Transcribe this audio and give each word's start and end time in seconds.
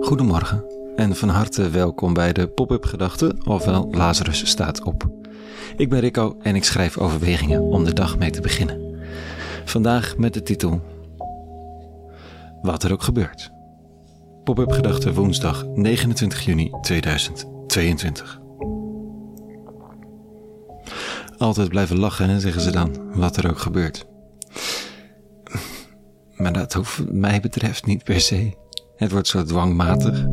Goedemorgen 0.00 0.64
en 0.96 1.16
van 1.16 1.28
harte 1.28 1.70
welkom 1.70 2.14
bij 2.14 2.32
de 2.32 2.48
Pop-up 2.48 2.84
Gedachten, 2.84 3.46
ofwel 3.46 3.88
Lazarus 3.90 4.48
staat 4.48 4.82
op. 4.82 5.08
Ik 5.76 5.88
ben 5.88 6.00
Rico 6.00 6.36
en 6.42 6.54
ik 6.54 6.64
schrijf 6.64 6.98
overwegingen 6.98 7.60
om 7.60 7.84
de 7.84 7.92
dag 7.92 8.18
mee 8.18 8.30
te 8.30 8.40
beginnen. 8.40 8.98
Vandaag 9.64 10.16
met 10.16 10.34
de 10.34 10.42
titel 10.42 10.80
Wat 12.62 12.82
er 12.82 12.92
ook 12.92 13.02
gebeurt. 13.02 13.50
Pop-up 14.44 14.72
Gedachten 14.72 15.14
woensdag 15.14 15.66
29 15.66 16.44
juni 16.44 16.72
2022. 16.80 18.40
Altijd 21.38 21.68
blijven 21.68 21.98
lachen, 21.98 22.40
zeggen 22.40 22.62
ze 22.62 22.70
dan, 22.70 23.12
wat 23.14 23.36
er 23.36 23.50
ook 23.50 23.58
gebeurt. 23.58 24.06
Maar 26.36 26.52
dat 26.52 26.72
hoeft 26.72 27.12
mij 27.12 27.40
betreft 27.40 27.86
niet 27.86 28.04
per 28.04 28.20
se. 28.20 28.62
Het 28.96 29.10
wordt 29.10 29.26
zo 29.26 29.42
dwangmatig. 29.42 30.26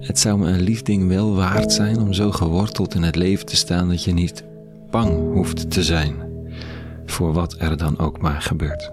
Het 0.00 0.18
zou 0.18 0.38
me 0.38 0.46
een 0.46 0.60
lief 0.60 0.82
ding 0.82 1.08
wel 1.08 1.34
waard 1.34 1.72
zijn 1.72 2.00
om 2.00 2.12
zo 2.12 2.30
geworteld 2.30 2.94
in 2.94 3.02
het 3.02 3.16
leven 3.16 3.46
te 3.46 3.56
staan 3.56 3.88
dat 3.88 4.04
je 4.04 4.12
niet 4.12 4.44
bang 4.90 5.32
hoeft 5.32 5.70
te 5.70 5.82
zijn 5.82 6.14
voor 7.06 7.32
wat 7.32 7.56
er 7.58 7.76
dan 7.76 7.98
ook 7.98 8.20
maar 8.20 8.42
gebeurt. 8.42 8.92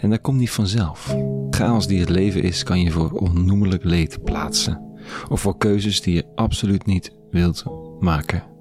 En 0.00 0.10
dat 0.10 0.20
komt 0.20 0.38
niet 0.38 0.50
vanzelf. 0.50 1.16
Chaos 1.50 1.86
die 1.86 2.00
het 2.00 2.08
leven 2.08 2.42
is, 2.42 2.62
kan 2.62 2.80
je 2.80 2.90
voor 2.90 3.10
onnoemelijk 3.10 3.84
leed 3.84 4.24
plaatsen. 4.24 4.80
Of 5.28 5.40
voor 5.40 5.58
keuzes 5.58 6.00
die 6.00 6.14
je 6.14 6.24
absoluut 6.34 6.86
niet 6.86 7.12
wilt 7.30 7.64
maken. 8.00 8.55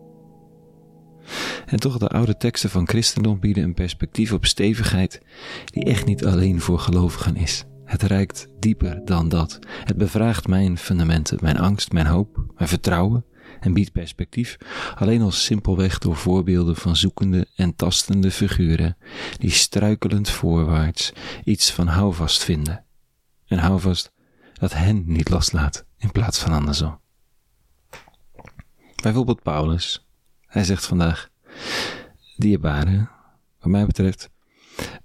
En 1.66 1.80
toch 1.80 1.98
de 1.98 2.08
oude 2.08 2.38
teksten 2.38 2.70
van 2.70 2.88
christendom 2.88 3.40
bieden 3.40 3.64
een 3.64 3.74
perspectief 3.74 4.32
op 4.32 4.46
stevigheid 4.46 5.22
die 5.66 5.84
echt 5.84 6.06
niet 6.06 6.26
alleen 6.26 6.62
voor 6.62 6.80
gelovigen 6.80 7.36
is. 7.36 7.66
Het 7.86 8.04
reikt 8.04 8.48
dieper 8.60 9.02
dan 9.06 9.30
dat. 9.30 9.60
Het 9.84 9.98
bevraagt 9.98 10.48
mijn 10.48 10.78
fundamenten, 10.78 11.38
mijn 11.42 11.60
angst, 11.60 11.92
mijn 11.92 12.06
hoop, 12.06 12.46
mijn 12.56 12.70
vertrouwen 12.70 13.26
en 13.60 13.74
biedt 13.74 13.92
perspectief 13.92 14.58
alleen 14.96 15.22
al 15.22 15.32
simpelweg 15.32 15.98
door 15.98 16.16
voorbeelden 16.16 16.76
van 16.76 16.96
zoekende 16.96 17.48
en 17.56 17.76
tastende 17.76 18.32
figuren 18.32 18.98
die 19.38 19.52
struikelend 19.52 20.30
voorwaarts 20.30 21.14
iets 21.44 21.72
van 21.72 21.88
houvast 21.88 22.44
vinden. 22.44 22.86
En 23.46 23.58
houvast 23.58 24.12
dat 24.54 24.74
hen 24.74 25.04
niet 25.06 25.30
loslaat 25.30 25.86
in 25.98 26.12
plaats 26.12 26.40
van 26.40 26.52
andersom. 26.52 27.00
Bijvoorbeeld 29.02 29.44
Paulus. 29.44 30.08
Hij 30.46 30.64
zegt 30.64 30.86
vandaag: 30.86 31.30
Dierbare, 32.36 33.08
wat 33.60 33.72
mij 33.72 33.86
betreft, 33.86 34.30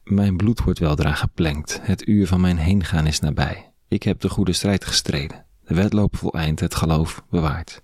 mijn 0.05 0.37
bloed 0.37 0.61
wordt 0.61 0.79
weldra 0.79 1.13
geplenkt. 1.13 1.81
Het 1.83 2.09
uur 2.09 2.27
van 2.27 2.41
mijn 2.41 2.59
heengaan 2.59 3.07
is 3.07 3.21
nabij. 3.21 3.73
Ik 3.89 4.03
heb 4.03 4.21
de 4.21 4.29
goede 4.29 4.53
strijd 4.53 4.85
gestreden. 4.85 5.45
De 5.65 5.75
wedloop 5.75 6.17
voleind, 6.17 6.61
het 6.61 6.75
geloof 6.75 7.25
bewaard. 7.31 7.83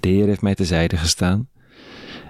De 0.00 0.08
Heer 0.08 0.26
heeft 0.26 0.42
mij 0.42 0.54
terzijde 0.54 0.96
gestaan 0.96 1.48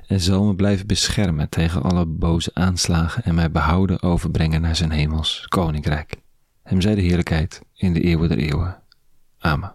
en 0.07 0.21
zal 0.21 0.45
me 0.45 0.55
blijven 0.55 0.87
beschermen 0.87 1.49
tegen 1.49 1.83
alle 1.83 2.07
boze 2.07 2.51
aanslagen 2.55 3.23
en 3.23 3.35
mij 3.35 3.51
behouden 3.51 4.03
overbrengen 4.03 4.61
naar 4.61 4.77
zijn 4.77 4.91
hemels 4.91 5.47
koninkrijk. 5.49 6.17
Hem 6.63 6.81
zij 6.81 6.95
de 6.95 7.01
heerlijkheid 7.01 7.63
in 7.75 7.93
de 7.93 8.01
eeuwen 8.01 8.29
der 8.29 8.39
eeuwen. 8.39 8.83
Amen. 9.39 9.75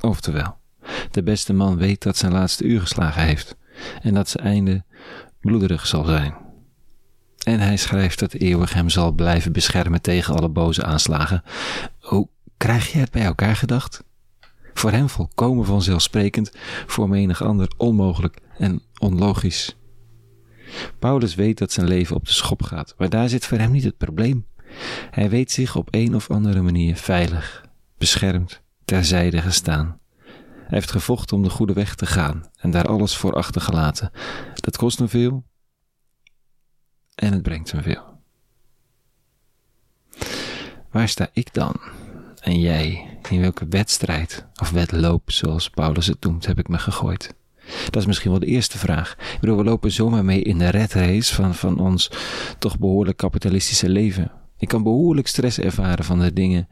Oftewel, 0.00 0.59
de 1.10 1.22
beste 1.22 1.52
man 1.52 1.76
weet 1.76 2.02
dat 2.02 2.16
zijn 2.16 2.32
laatste 2.32 2.64
uur 2.64 2.80
geslagen 2.80 3.22
heeft 3.22 3.56
en 4.02 4.14
dat 4.14 4.28
zijn 4.28 4.44
einde 4.44 4.84
bloederig 5.40 5.86
zal 5.86 6.04
zijn. 6.04 6.34
En 7.44 7.60
hij 7.60 7.76
schrijft 7.76 8.18
dat 8.18 8.32
eeuwig 8.32 8.72
hem 8.72 8.88
zal 8.88 9.12
blijven 9.12 9.52
beschermen 9.52 10.00
tegen 10.00 10.34
alle 10.34 10.48
boze 10.48 10.84
aanslagen. 10.84 11.42
Hoe 11.98 12.28
krijg 12.56 12.92
je 12.92 12.98
het 12.98 13.10
bij 13.10 13.24
elkaar 13.24 13.56
gedacht? 13.56 14.04
Voor 14.74 14.90
hem 14.90 15.08
volkomen 15.08 15.64
vanzelfsprekend, 15.64 16.52
voor 16.86 17.08
menig 17.08 17.42
ander 17.42 17.72
onmogelijk 17.76 18.38
en 18.58 18.82
onlogisch. 18.98 19.76
Paulus 20.98 21.34
weet 21.34 21.58
dat 21.58 21.72
zijn 21.72 21.88
leven 21.88 22.16
op 22.16 22.26
de 22.26 22.32
schop 22.32 22.62
gaat, 22.62 22.94
maar 22.98 23.08
daar 23.08 23.28
zit 23.28 23.46
voor 23.46 23.58
hem 23.58 23.70
niet 23.70 23.84
het 23.84 23.96
probleem. 23.96 24.46
Hij 25.10 25.30
weet 25.30 25.50
zich 25.50 25.76
op 25.76 25.88
een 25.90 26.14
of 26.14 26.30
andere 26.30 26.62
manier 26.62 26.96
veilig, 26.96 27.64
beschermd, 27.98 28.60
terzijde 28.84 29.42
gestaan. 29.42 29.98
Heeft 30.70 30.90
gevochten 30.90 31.36
om 31.36 31.42
de 31.42 31.50
goede 31.50 31.72
weg 31.72 31.94
te 31.94 32.06
gaan 32.06 32.50
en 32.56 32.70
daar 32.70 32.86
alles 32.86 33.16
voor 33.16 33.34
achtergelaten. 33.34 34.10
Dat 34.54 34.76
kost 34.76 34.98
hem 34.98 35.08
veel 35.08 35.44
en 37.14 37.32
het 37.32 37.42
brengt 37.42 37.72
hem 37.72 37.82
veel. 37.82 38.18
Waar 40.90 41.08
sta 41.08 41.28
ik 41.32 41.54
dan? 41.54 41.74
En 42.40 42.60
jij, 42.60 43.18
in 43.28 43.40
welke 43.40 43.66
wedstrijd 43.68 44.46
of 44.60 44.70
wedloop, 44.70 45.30
zoals 45.30 45.70
Paulus 45.70 46.06
het 46.06 46.24
noemt, 46.24 46.46
heb 46.46 46.58
ik 46.58 46.68
me 46.68 46.78
gegooid? 46.78 47.34
Dat 47.84 47.96
is 47.96 48.06
misschien 48.06 48.30
wel 48.30 48.40
de 48.40 48.46
eerste 48.46 48.78
vraag. 48.78 49.12
Ik 49.12 49.40
bedoel, 49.40 49.56
we 49.56 49.64
lopen 49.64 49.92
zomaar 49.92 50.24
mee 50.24 50.42
in 50.42 50.58
de 50.58 50.68
red 50.68 50.92
race 50.92 51.34
van, 51.34 51.54
van 51.54 51.78
ons 51.78 52.10
toch 52.58 52.78
behoorlijk 52.78 53.16
kapitalistische 53.16 53.88
leven. 53.88 54.30
Ik 54.58 54.68
kan 54.68 54.82
behoorlijk 54.82 55.26
stress 55.26 55.58
ervaren 55.58 56.04
van 56.04 56.18
de 56.18 56.32
dingen 56.32 56.68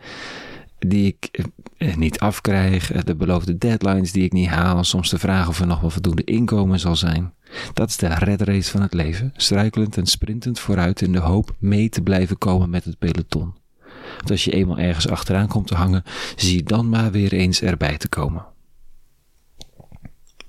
die 0.78 1.06
ik 1.06 1.44
eh, 1.76 1.96
niet 1.96 2.18
afkrijg, 2.18 2.92
eh, 2.92 3.02
de 3.04 3.14
beloofde 3.14 3.58
deadlines 3.58 4.12
die 4.12 4.24
ik 4.24 4.32
niet 4.32 4.48
haal, 4.48 4.84
soms 4.84 5.10
de 5.10 5.18
vraag 5.18 5.48
of 5.48 5.60
er 5.60 5.66
nog 5.66 5.80
wel 5.80 5.90
voldoende 5.90 6.24
inkomen 6.24 6.80
zal 6.80 6.96
zijn. 6.96 7.34
Dat 7.72 7.88
is 7.88 7.96
de 7.96 8.14
red 8.14 8.40
race 8.40 8.70
van 8.70 8.82
het 8.82 8.94
leven, 8.94 9.32
struikelend 9.36 9.96
en 9.96 10.06
sprintend 10.06 10.58
vooruit 10.58 11.00
in 11.00 11.12
de 11.12 11.18
hoop 11.18 11.54
mee 11.58 11.88
te 11.88 12.02
blijven 12.02 12.38
komen 12.38 12.70
met 12.70 12.84
het 12.84 12.98
peloton. 12.98 13.54
Want 14.16 14.30
als 14.30 14.44
je 14.44 14.52
eenmaal 14.52 14.78
ergens 14.78 15.08
achteraan 15.08 15.48
komt 15.48 15.66
te 15.66 15.74
hangen, 15.74 16.02
zie 16.36 16.62
dan 16.62 16.88
maar 16.88 17.10
weer 17.10 17.32
eens 17.32 17.62
erbij 17.62 17.98
te 17.98 18.08
komen. 18.08 18.46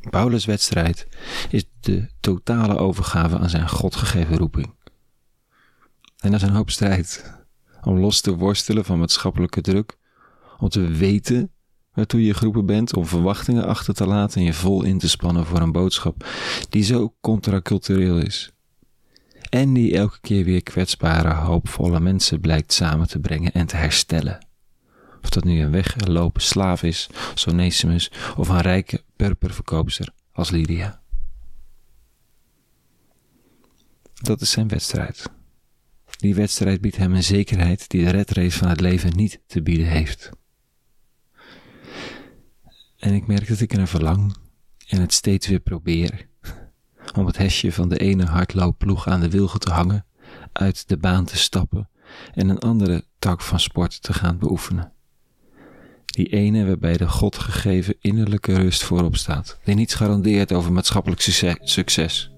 Paulus' 0.09 0.45
wedstrijd 0.45 1.07
is 1.49 1.65
de 1.79 2.07
totale 2.19 2.77
overgave 2.77 3.37
aan 3.37 3.49
zijn 3.49 3.69
God 3.69 3.95
gegeven 3.95 4.37
roeping. 4.37 4.73
En 6.17 6.31
dat 6.31 6.41
is 6.41 6.47
een 6.47 6.55
hoop 6.55 6.69
strijd 6.69 7.37
om 7.81 7.99
los 7.99 8.21
te 8.21 8.35
worstelen 8.35 8.85
van 8.85 8.99
maatschappelijke 8.99 9.61
druk, 9.61 9.97
om 10.59 10.69
te 10.69 10.87
weten 10.87 11.51
waartoe 11.93 12.25
je 12.25 12.33
geroepen 12.33 12.65
bent, 12.65 12.95
om 12.95 13.05
verwachtingen 13.05 13.65
achter 13.65 13.93
te 13.93 14.05
laten 14.05 14.39
en 14.39 14.45
je 14.45 14.53
vol 14.53 14.83
in 14.83 14.97
te 14.97 15.09
spannen 15.09 15.45
voor 15.45 15.59
een 15.59 15.71
boodschap 15.71 16.27
die 16.69 16.83
zo 16.83 17.15
contracultureel 17.21 18.17
is. 18.17 18.51
En 19.49 19.73
die 19.73 19.97
elke 19.97 20.19
keer 20.21 20.43
weer 20.43 20.63
kwetsbare, 20.63 21.33
hoopvolle 21.33 21.99
mensen 21.99 22.39
blijkt 22.39 22.73
samen 22.73 23.07
te 23.07 23.19
brengen 23.19 23.51
en 23.51 23.65
te 23.65 23.75
herstellen. 23.75 24.47
Of 25.21 25.29
dat 25.29 25.43
nu 25.43 25.61
een 25.61 25.71
weggelopen 25.71 26.41
slaaf 26.41 26.83
is, 26.83 27.09
zoals 27.11 27.47
Onesimus, 27.47 28.11
of 28.37 28.49
een 28.49 28.61
rijke 28.61 29.03
purperverkoopster 29.15 30.09
als 30.31 30.49
Lydia. 30.49 31.01
Dat 34.13 34.41
is 34.41 34.51
zijn 34.51 34.67
wedstrijd. 34.67 35.31
Die 36.17 36.35
wedstrijd 36.35 36.81
biedt 36.81 36.97
hem 36.97 37.13
een 37.13 37.23
zekerheid 37.23 37.89
die 37.89 38.03
de 38.03 38.09
redrace 38.09 38.57
van 38.57 38.67
het 38.67 38.81
leven 38.81 39.15
niet 39.15 39.41
te 39.45 39.61
bieden 39.61 39.87
heeft. 39.87 40.29
En 42.99 43.13
ik 43.13 43.27
merk 43.27 43.47
dat 43.47 43.59
ik 43.59 43.73
er 43.73 43.87
verlang 43.87 44.35
en 44.87 45.01
het 45.01 45.13
steeds 45.13 45.47
weer 45.47 45.59
probeer. 45.59 46.27
Om 47.17 47.25
het 47.25 47.37
hesje 47.37 47.71
van 47.71 47.89
de 47.89 47.97
ene 47.97 48.25
hardloopploeg 48.25 49.07
aan 49.07 49.19
de 49.19 49.29
wilgen 49.29 49.59
te 49.59 49.71
hangen, 49.71 50.05
uit 50.53 50.87
de 50.87 50.97
baan 50.97 51.25
te 51.25 51.37
stappen 51.37 51.89
en 52.33 52.49
een 52.49 52.59
andere 52.59 53.05
tak 53.19 53.41
van 53.41 53.59
sport 53.59 54.01
te 54.01 54.13
gaan 54.13 54.37
beoefenen. 54.37 54.93
Die 56.05 56.27
ene 56.27 56.65
waarbij 56.65 56.97
de 56.97 57.07
God 57.07 57.37
gegeven 57.37 57.95
innerlijke 57.99 58.53
rust 58.53 58.83
voorop 58.83 59.15
staat, 59.15 59.59
die 59.63 59.75
niets 59.75 59.93
garandeert 59.93 60.53
over 60.53 60.71
maatschappelijk 60.71 61.21
succes, 61.61 62.31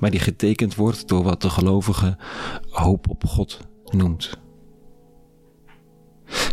maar 0.00 0.10
die 0.10 0.20
getekend 0.20 0.74
wordt 0.74 1.08
door 1.08 1.22
wat 1.22 1.42
de 1.42 1.50
gelovige 1.50 2.18
hoop 2.68 3.08
op 3.08 3.24
God 3.24 3.60
noemt. 3.84 4.30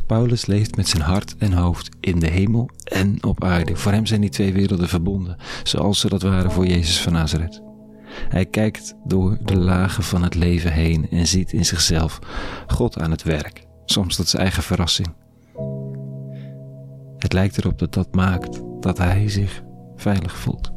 Paulus 0.09 0.45
leeft 0.45 0.75
met 0.75 0.87
zijn 0.87 1.01
hart 1.01 1.35
en 1.37 1.53
hoofd 1.53 1.89
in 1.99 2.19
de 2.19 2.27
hemel 2.27 2.69
en 2.83 3.23
op 3.23 3.43
aarde. 3.43 3.75
Voor 3.75 3.91
hem 3.91 4.05
zijn 4.05 4.21
die 4.21 4.29
twee 4.29 4.53
werelden 4.53 4.87
verbonden, 4.87 5.37
zoals 5.63 5.99
ze 5.99 6.09
dat 6.09 6.21
waren 6.21 6.51
voor 6.51 6.65
Jezus 6.65 7.01
van 7.01 7.13
Nazareth. 7.13 7.61
Hij 8.29 8.45
kijkt 8.45 8.95
door 9.05 9.37
de 9.43 9.57
lagen 9.57 10.03
van 10.03 10.23
het 10.23 10.35
leven 10.35 10.71
heen 10.71 11.09
en 11.09 11.27
ziet 11.27 11.53
in 11.53 11.65
zichzelf 11.65 12.19
God 12.67 12.99
aan 12.99 13.11
het 13.11 13.23
werk, 13.23 13.65
soms 13.85 14.15
tot 14.15 14.27
zijn 14.27 14.41
eigen 14.41 14.63
verrassing. 14.63 15.07
Het 17.17 17.33
lijkt 17.33 17.57
erop 17.57 17.79
dat 17.79 17.93
dat 17.93 18.15
maakt 18.15 18.61
dat 18.79 18.97
hij 18.97 19.29
zich 19.29 19.63
veilig 19.95 20.37
voelt. 20.37 20.71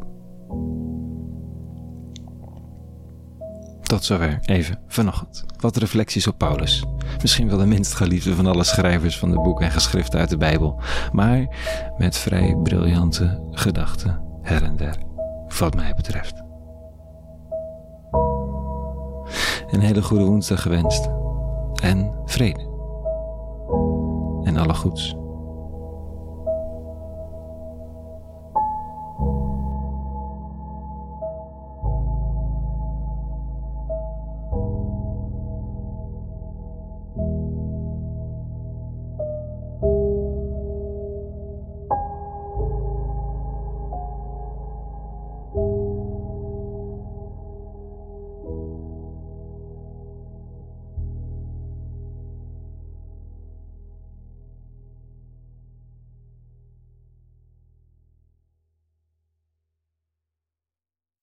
Tot 3.93 4.05
zover 4.05 4.39
even 4.43 4.79
vanochtend. 4.89 5.45
Wat 5.61 5.77
reflecties 5.77 6.27
op 6.27 6.39
Paulus. 6.39 6.85
Misschien 7.23 7.49
wel 7.49 7.59
de 7.59 7.67
minst 7.67 7.95
geliefde 7.95 8.35
van 8.35 8.47
alle 8.47 8.65
schrijvers 8.65 9.19
van 9.19 9.31
de 9.31 9.41
boeken 9.41 9.67
en 9.67 9.73
geschriften 9.73 10.21
uit 10.21 10.29
de 10.31 10.37
Bijbel, 10.37 10.81
maar 11.13 11.57
met 11.97 12.19
vrij 12.19 12.57
briljante 12.63 13.49
gedachten 13.51 14.21
her 14.43 14.63
en 14.63 14.77
der, 14.77 14.97
wat 15.59 15.75
mij 15.75 15.95
betreft. 15.95 16.43
Een 19.71 19.81
hele 19.81 20.03
goede 20.03 20.25
woensdag 20.25 20.63
gewenst. 20.63 21.09
En 21.83 22.15
vrede. 22.25 22.71
En 24.43 24.57
alle 24.57 24.75
goeds. 24.75 25.15